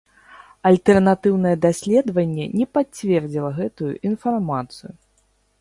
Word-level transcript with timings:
Альтэрнатыўнае 0.69 1.51
даследаванне 1.67 2.45
не 2.63 2.69
пацвердзіла 2.79 3.55
гэтую 3.61 3.91
інфармацыю. 4.13 4.91